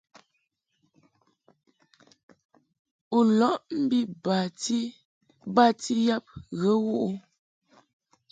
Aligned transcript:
U 3.17 3.19
lɔʼ 3.39 3.57
mbi 3.81 3.99
bati 5.55 5.93
yab 6.07 6.25
ghə 6.59 6.71
wuʼ 6.85 7.01
ɨ? 7.07 7.09